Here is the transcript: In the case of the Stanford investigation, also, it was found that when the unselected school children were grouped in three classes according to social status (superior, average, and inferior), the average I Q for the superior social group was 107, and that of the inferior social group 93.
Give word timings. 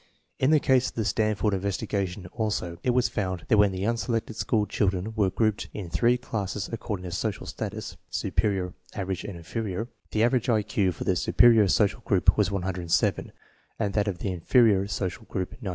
In 0.39 0.49
the 0.49 0.59
case 0.59 0.89
of 0.89 0.95
the 0.95 1.05
Stanford 1.05 1.53
investigation, 1.53 2.25
also, 2.31 2.79
it 2.81 2.89
was 2.89 3.07
found 3.07 3.45
that 3.49 3.59
when 3.59 3.71
the 3.71 3.83
unselected 3.85 4.35
school 4.35 4.65
children 4.65 5.13
were 5.15 5.29
grouped 5.29 5.67
in 5.75 5.91
three 5.91 6.17
classes 6.17 6.67
according 6.73 7.03
to 7.03 7.11
social 7.11 7.45
status 7.45 7.97
(superior, 8.09 8.73
average, 8.95 9.23
and 9.23 9.37
inferior), 9.37 9.89
the 10.09 10.23
average 10.23 10.49
I 10.49 10.63
Q 10.63 10.91
for 10.91 11.03
the 11.03 11.15
superior 11.15 11.67
social 11.67 11.99
group 11.99 12.35
was 12.35 12.49
107, 12.49 13.31
and 13.77 13.93
that 13.93 14.07
of 14.07 14.17
the 14.17 14.31
inferior 14.31 14.87
social 14.87 15.25
group 15.25 15.51
93. 15.61 15.69